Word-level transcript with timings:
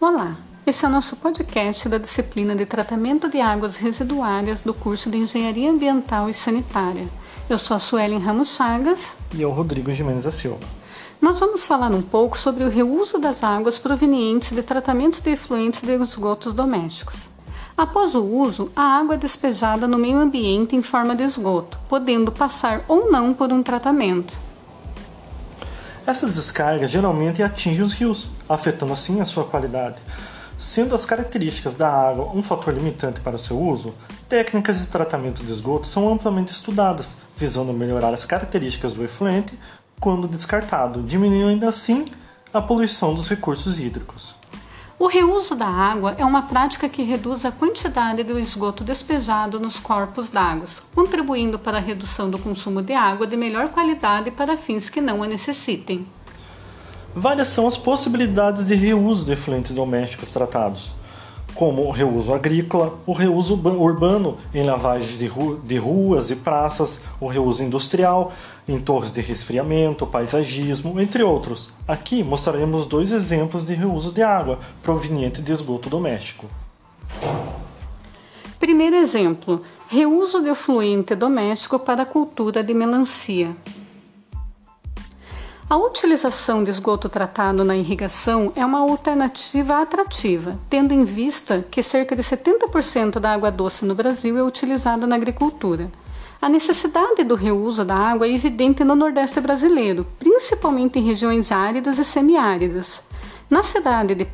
Olá, 0.00 0.36
esse 0.64 0.84
é 0.84 0.88
o 0.88 0.92
nosso 0.92 1.16
podcast 1.16 1.88
da 1.88 1.98
disciplina 1.98 2.54
de 2.54 2.64
Tratamento 2.64 3.28
de 3.28 3.40
Águas 3.40 3.78
Residuárias 3.78 4.62
do 4.62 4.72
curso 4.72 5.10
de 5.10 5.18
Engenharia 5.18 5.68
Ambiental 5.68 6.30
e 6.30 6.34
Sanitária. 6.34 7.08
Eu 7.50 7.58
sou 7.58 7.76
a 7.76 7.80
Suelen 7.80 8.20
Ramos 8.20 8.54
Chagas. 8.54 9.16
E 9.34 9.42
eu, 9.42 9.50
Rodrigo 9.50 9.92
Gimenez 9.92 10.22
da 10.22 10.30
Silva. 10.30 10.60
Nós 11.20 11.40
vamos 11.40 11.66
falar 11.66 11.92
um 11.92 12.00
pouco 12.00 12.38
sobre 12.38 12.62
o 12.62 12.70
reuso 12.70 13.18
das 13.18 13.42
águas 13.42 13.76
provenientes 13.76 14.52
de 14.52 14.62
tratamentos 14.62 15.18
de 15.18 15.30
efluentes 15.30 15.82
de 15.82 15.92
esgotos 16.00 16.54
domésticos. 16.54 17.28
Após 17.76 18.14
o 18.14 18.22
uso, 18.22 18.70
a 18.76 19.00
água 19.00 19.16
é 19.16 19.18
despejada 19.18 19.88
no 19.88 19.98
meio 19.98 20.18
ambiente 20.18 20.76
em 20.76 20.82
forma 20.82 21.16
de 21.16 21.24
esgoto, 21.24 21.76
podendo 21.88 22.30
passar 22.30 22.84
ou 22.86 23.10
não 23.10 23.34
por 23.34 23.52
um 23.52 23.64
tratamento. 23.64 24.38
Essa 26.08 26.26
descarga 26.26 26.88
geralmente 26.88 27.42
atinge 27.42 27.82
os 27.82 27.92
rios, 27.92 28.30
afetando 28.48 28.94
assim 28.94 29.20
a 29.20 29.26
sua 29.26 29.44
qualidade. 29.44 30.00
Sendo 30.56 30.94
as 30.94 31.04
características 31.04 31.74
da 31.74 31.86
água 31.86 32.32
um 32.34 32.42
fator 32.42 32.72
limitante 32.72 33.20
para 33.20 33.36
seu 33.36 33.60
uso, 33.60 33.92
técnicas 34.26 34.80
de 34.80 34.86
tratamento 34.86 35.44
de 35.44 35.52
esgoto 35.52 35.86
são 35.86 36.10
amplamente 36.10 36.50
estudadas, 36.50 37.14
visando 37.36 37.74
melhorar 37.74 38.14
as 38.14 38.24
características 38.24 38.94
do 38.94 39.04
efluente 39.04 39.58
quando 40.00 40.26
descartado, 40.26 41.02
diminuindo 41.02 41.68
assim 41.68 42.06
a 42.54 42.62
poluição 42.62 43.12
dos 43.12 43.28
recursos 43.28 43.78
hídricos. 43.78 44.37
O 45.00 45.06
reuso 45.06 45.54
da 45.54 45.68
água 45.68 46.16
é 46.18 46.24
uma 46.24 46.42
prática 46.42 46.88
que 46.88 47.04
reduz 47.04 47.44
a 47.44 47.52
quantidade 47.52 48.24
do 48.24 48.36
esgoto 48.36 48.82
despejado 48.82 49.60
nos 49.60 49.78
corpos 49.78 50.28
d'água, 50.28 50.66
contribuindo 50.92 51.56
para 51.56 51.76
a 51.76 51.80
redução 51.80 52.28
do 52.28 52.36
consumo 52.36 52.82
de 52.82 52.94
água 52.94 53.24
de 53.24 53.36
melhor 53.36 53.68
qualidade 53.68 54.32
para 54.32 54.56
fins 54.56 54.90
que 54.90 55.00
não 55.00 55.22
a 55.22 55.28
necessitem. 55.28 56.04
Várias 57.14 57.46
são 57.46 57.68
as 57.68 57.78
possibilidades 57.78 58.66
de 58.66 58.74
reuso 58.74 59.24
de 59.24 59.32
efluentes 59.32 59.72
domésticos 59.72 60.30
tratados 60.30 60.90
como 61.58 61.88
o 61.88 61.90
reuso 61.90 62.32
agrícola, 62.32 63.00
o 63.04 63.12
reuso 63.12 63.54
urbano 63.54 64.38
em 64.54 64.62
lavagens 64.62 65.18
de, 65.18 65.26
ru 65.26 65.56
de 65.56 65.76
ruas 65.76 66.30
e 66.30 66.36
praças, 66.36 67.00
o 67.20 67.26
reuso 67.26 67.64
industrial 67.64 68.32
em 68.68 68.78
torres 68.78 69.10
de 69.10 69.20
resfriamento, 69.20 70.06
paisagismo, 70.06 71.00
entre 71.00 71.20
outros. 71.20 71.68
Aqui 71.88 72.22
mostraremos 72.22 72.86
dois 72.86 73.10
exemplos 73.10 73.66
de 73.66 73.74
reuso 73.74 74.12
de 74.12 74.22
água 74.22 74.60
proveniente 74.84 75.42
de 75.42 75.50
esgoto 75.50 75.90
doméstico. 75.90 76.46
Primeiro 78.60 78.94
exemplo: 78.94 79.64
reuso 79.88 80.40
de 80.40 80.50
efluente 80.50 81.16
doméstico 81.16 81.76
para 81.76 82.04
a 82.04 82.06
cultura 82.06 82.62
de 82.62 82.72
melancia. 82.72 83.56
A 85.70 85.76
utilização 85.76 86.64
de 86.64 86.70
esgoto 86.70 87.10
tratado 87.10 87.62
na 87.62 87.76
irrigação 87.76 88.50
é 88.56 88.64
uma 88.64 88.78
alternativa 88.78 89.82
atrativa, 89.82 90.58
tendo 90.70 90.94
em 90.94 91.04
vista 91.04 91.62
que 91.70 91.82
cerca 91.82 92.16
de 92.16 92.22
70% 92.22 93.18
da 93.18 93.34
água 93.34 93.50
doce 93.50 93.84
no 93.84 93.94
Brasil 93.94 94.38
é 94.38 94.42
utilizada 94.42 95.06
na 95.06 95.16
agricultura. 95.16 95.90
A 96.40 96.48
necessidade 96.48 97.22
do 97.22 97.34
reuso 97.34 97.84
da 97.84 97.96
água 97.96 98.26
é 98.26 98.32
evidente 98.32 98.82
no 98.82 98.96
Nordeste 98.96 99.42
brasileiro, 99.42 100.06
principalmente 100.18 100.98
em 100.98 101.04
regiões 101.04 101.52
áridas 101.52 101.98
e 101.98 102.04
semiáridas. 102.04 103.02
Na 103.50 103.62
cidade 103.62 104.14
de 104.14 104.24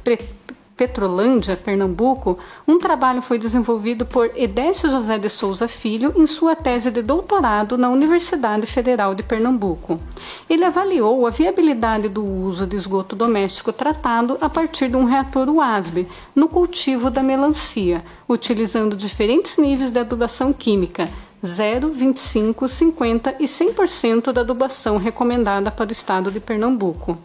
Petrolândia, 0.76 1.56
Pernambuco, 1.56 2.36
um 2.66 2.78
trabalho 2.78 3.22
foi 3.22 3.38
desenvolvido 3.38 4.04
por 4.04 4.28
Edécio 4.34 4.90
José 4.90 5.16
de 5.18 5.28
Souza 5.28 5.68
Filho 5.68 6.12
em 6.16 6.26
sua 6.26 6.56
tese 6.56 6.90
de 6.90 7.00
doutorado 7.00 7.78
na 7.78 7.88
Universidade 7.88 8.66
Federal 8.66 9.14
de 9.14 9.22
Pernambuco. 9.22 10.00
Ele 10.50 10.64
avaliou 10.64 11.28
a 11.28 11.30
viabilidade 11.30 12.08
do 12.08 12.24
uso 12.24 12.66
de 12.66 12.74
esgoto 12.74 13.14
doméstico 13.14 13.72
tratado 13.72 14.36
a 14.40 14.50
partir 14.50 14.88
de 14.88 14.96
um 14.96 15.04
reator 15.04 15.48
UASB 15.48 16.08
no 16.34 16.48
cultivo 16.48 17.08
da 17.08 17.22
melancia, 17.22 18.04
utilizando 18.28 18.96
diferentes 18.96 19.56
níveis 19.56 19.92
de 19.92 20.00
adubação 20.00 20.52
química, 20.52 21.08
0, 21.46 21.92
25, 21.92 22.66
50 22.66 23.36
e 23.38 23.44
100% 23.44 24.32
da 24.32 24.40
adubação 24.40 24.96
recomendada 24.96 25.70
para 25.70 25.88
o 25.88 25.92
estado 25.92 26.32
de 26.32 26.40
Pernambuco. 26.40 27.16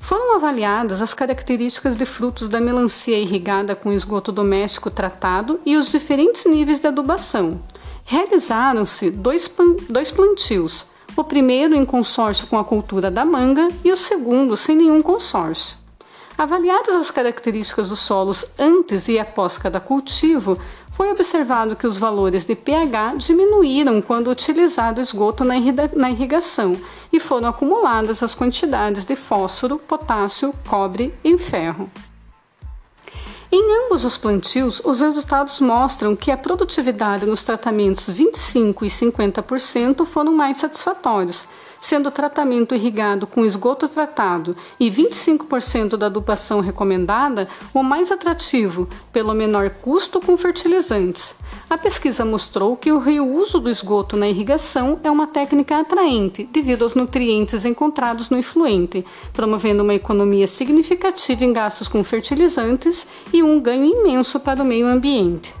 Foram 0.00 0.34
avaliadas 0.34 1.02
as 1.02 1.12
características 1.12 1.94
de 1.94 2.06
frutos 2.06 2.48
da 2.48 2.58
melancia 2.58 3.18
irrigada 3.18 3.76
com 3.76 3.92
esgoto 3.92 4.32
doméstico 4.32 4.90
tratado 4.90 5.60
e 5.64 5.76
os 5.76 5.92
diferentes 5.92 6.46
níveis 6.46 6.80
de 6.80 6.88
adubação. 6.88 7.60
Realizaram-se 8.04 9.10
dois, 9.10 9.48
dois 9.88 10.10
plantios, 10.10 10.86
o 11.14 11.22
primeiro 11.22 11.76
em 11.76 11.84
consórcio 11.84 12.46
com 12.46 12.58
a 12.58 12.64
cultura 12.64 13.10
da 13.10 13.24
manga 13.26 13.68
e 13.84 13.92
o 13.92 13.96
segundo 13.96 14.56
sem 14.56 14.74
nenhum 14.74 15.02
consórcio. 15.02 15.76
Avaliadas 16.40 16.96
as 16.96 17.10
características 17.10 17.90
dos 17.90 17.98
solos 17.98 18.46
antes 18.58 19.08
e 19.08 19.18
após 19.18 19.58
cada 19.58 19.78
cultivo, 19.78 20.58
foi 20.90 21.10
observado 21.10 21.76
que 21.76 21.86
os 21.86 21.98
valores 21.98 22.46
de 22.46 22.56
pH 22.56 23.16
diminuíram 23.18 24.00
quando 24.00 24.30
utilizado 24.30 25.02
esgoto 25.02 25.44
na 25.44 25.58
irrigação 26.08 26.74
e 27.12 27.20
foram 27.20 27.50
acumuladas 27.50 28.22
as 28.22 28.34
quantidades 28.34 29.04
de 29.04 29.14
fósforo, 29.16 29.78
potássio, 29.80 30.54
cobre 30.66 31.12
e 31.22 31.36
ferro. 31.36 31.90
Em 33.52 33.84
ambos 33.84 34.06
os 34.06 34.16
plantios, 34.16 34.80
os 34.82 35.00
resultados 35.00 35.60
mostram 35.60 36.16
que 36.16 36.30
a 36.30 36.38
produtividade 36.38 37.26
nos 37.26 37.42
tratamentos 37.42 38.08
25% 38.08 38.76
e 38.80 38.86
50% 38.86 40.06
foram 40.06 40.32
mais 40.32 40.56
satisfatórios, 40.56 41.46
sendo 41.80 42.08
o 42.08 42.12
tratamento 42.12 42.74
irrigado 42.74 43.26
com 43.26 43.44
esgoto 43.44 43.88
tratado 43.88 44.56
e 44.78 44.90
25% 44.90 45.96
da 45.96 46.06
adubação 46.06 46.60
recomendada 46.60 47.48
o 47.72 47.82
mais 47.82 48.12
atrativo, 48.12 48.88
pelo 49.12 49.34
menor 49.34 49.70
custo 49.70 50.20
com 50.20 50.36
fertilizantes. 50.36 51.34
A 51.68 51.78
pesquisa 51.78 52.24
mostrou 52.24 52.76
que 52.76 52.92
o 52.92 52.98
reuso 52.98 53.58
do 53.58 53.70
esgoto 53.70 54.16
na 54.16 54.28
irrigação 54.28 55.00
é 55.02 55.10
uma 55.10 55.26
técnica 55.26 55.78
atraente 55.78 56.48
devido 56.52 56.82
aos 56.82 56.94
nutrientes 56.94 57.64
encontrados 57.64 58.28
no 58.28 58.38
efluente, 58.38 59.04
promovendo 59.32 59.82
uma 59.82 59.94
economia 59.94 60.46
significativa 60.46 61.44
em 61.44 61.52
gastos 61.52 61.88
com 61.88 62.02
fertilizantes 62.04 63.06
e 63.32 63.42
um 63.42 63.60
ganho 63.60 63.84
imenso 63.84 64.40
para 64.40 64.62
o 64.62 64.66
meio 64.66 64.86
ambiente. 64.86 65.54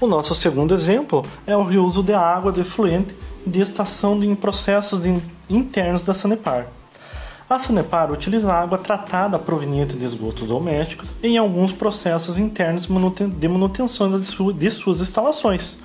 O 0.00 0.06
nosso 0.06 0.34
segundo 0.34 0.74
exemplo 0.74 1.24
é 1.46 1.56
o 1.56 1.62
reuso 1.62 2.02
de 2.02 2.12
água 2.12 2.52
do 2.52 2.60
efluente 2.60 3.14
de 3.46 3.60
estação 3.60 4.22
em 4.22 4.34
processos 4.34 5.02
internos 5.48 6.04
da 6.04 6.12
Sanepar. 6.12 6.66
A 7.48 7.60
Sanepar 7.60 8.10
utiliza 8.10 8.52
água 8.52 8.76
tratada 8.76 9.38
proveniente 9.38 9.96
de 9.96 10.04
esgotos 10.04 10.48
domésticos 10.48 11.10
em 11.22 11.38
alguns 11.38 11.72
processos 11.72 12.38
internos 12.38 12.88
de 13.38 13.48
manutenção 13.48 14.10
de 14.10 14.70
suas 14.70 15.00
instalações. 15.00 15.78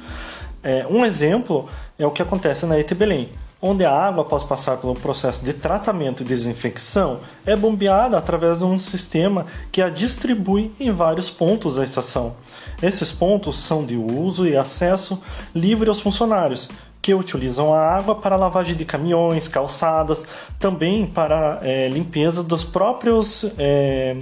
É, 0.63 0.87
um 0.89 1.05
exemplo 1.05 1.69
é 1.99 2.05
o 2.05 2.11
que 2.11 2.21
acontece 2.21 2.65
na 2.65 2.79
ET 2.79 2.91
Belém, 2.95 3.29
onde 3.61 3.85
a 3.85 3.91
água, 3.91 4.23
após 4.23 4.43
passar 4.43 4.77
pelo 4.77 4.95
processo 4.95 5.45
de 5.45 5.53
tratamento 5.53 6.23
e 6.23 6.25
desinfecção, 6.25 7.19
é 7.45 7.55
bombeada 7.55 8.17
através 8.17 8.59
de 8.59 8.65
um 8.65 8.79
sistema 8.79 9.45
que 9.71 9.81
a 9.81 9.89
distribui 9.89 10.71
em 10.79 10.91
vários 10.91 11.29
pontos 11.29 11.75
da 11.75 11.85
estação. 11.85 12.35
Esses 12.81 13.11
pontos 13.11 13.59
são 13.59 13.85
de 13.85 13.95
uso 13.95 14.47
e 14.47 14.57
acesso 14.57 15.21
livre 15.53 15.89
aos 15.89 16.01
funcionários, 16.01 16.67
que 17.01 17.13
utilizam 17.13 17.73
a 17.73 17.79
água 17.79 18.15
para 18.15 18.35
lavagem 18.35 18.75
de 18.75 18.85
caminhões, 18.85 19.47
calçadas, 19.47 20.23
também 20.59 21.05
para 21.05 21.59
é, 21.63 21.87
limpeza 21.87 22.43
dos 22.43 22.63
próprios 22.63 23.45
é, 23.57 24.17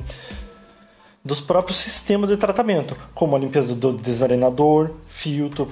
dos 1.24 1.42
próprios 1.42 1.78
sistemas 1.78 2.30
de 2.30 2.38
tratamento, 2.38 2.96
como 3.14 3.36
a 3.36 3.40
limpeza 3.40 3.76
do 3.76 3.92
desarenador, 3.92 4.92
filtro, 5.08 5.66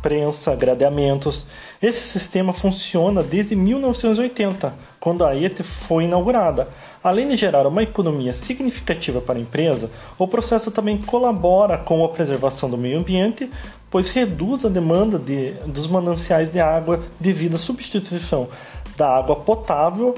prensa, 0.00 0.54
gradeamentos. 0.56 1.46
Esse 1.82 2.02
sistema 2.02 2.52
funciona 2.52 3.22
desde 3.22 3.54
1980, 3.54 4.74
quando 4.98 5.24
a 5.24 5.36
ET 5.36 5.62
foi 5.62 6.04
inaugurada. 6.04 6.68
Além 7.04 7.28
de 7.28 7.36
gerar 7.36 7.66
uma 7.66 7.82
economia 7.82 8.32
significativa 8.32 9.20
para 9.20 9.38
a 9.38 9.42
empresa, 9.42 9.90
o 10.18 10.26
processo 10.26 10.70
também 10.70 10.96
colabora 10.96 11.76
com 11.76 12.04
a 12.04 12.08
preservação 12.08 12.70
do 12.70 12.78
meio 12.78 12.98
ambiente, 12.98 13.50
pois 13.90 14.08
reduz 14.08 14.64
a 14.64 14.68
demanda 14.68 15.18
de, 15.18 15.52
dos 15.66 15.86
mananciais 15.86 16.50
de 16.50 16.58
água 16.58 17.02
devido 17.20 17.54
à 17.54 17.58
substituição 17.58 18.48
da 18.96 19.18
água 19.18 19.36
potável 19.36 20.14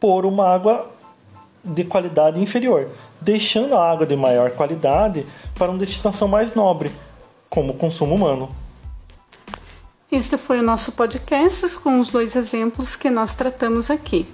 por 0.00 0.26
uma 0.26 0.48
água 0.48 0.90
de 1.64 1.84
qualidade 1.84 2.40
inferior, 2.40 2.90
deixando 3.20 3.74
a 3.74 3.90
água 3.90 4.06
de 4.06 4.16
maior 4.16 4.50
qualidade 4.50 5.26
para 5.54 5.70
uma 5.70 5.78
destinação 5.78 6.28
mais 6.28 6.54
nobre, 6.54 6.92
como 7.48 7.72
o 7.72 7.76
consumo 7.76 8.14
humano. 8.14 8.50
Este 10.12 10.36
foi 10.36 10.60
o 10.60 10.62
nosso 10.62 10.92
podcast 10.92 11.78
com 11.78 11.98
os 11.98 12.10
dois 12.10 12.36
exemplos 12.36 12.94
que 12.94 13.10
nós 13.10 13.34
tratamos 13.34 13.90
aqui. 13.90 14.28